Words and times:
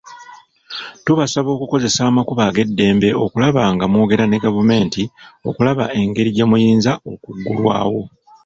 Tubasaba 1.05 1.49
okukozesa 1.55 1.99
amakubo 2.09 2.41
ag'eddembe 2.49 3.09
okulaba 3.25 3.61
nga 3.73 3.85
mwogera 3.91 4.25
ne 4.27 4.41
gavumenti 4.45 5.03
okulaba 5.49 5.85
egeri 6.01 6.29
gyemuyinza 6.35 6.91
okuggulwawo. 7.11 8.01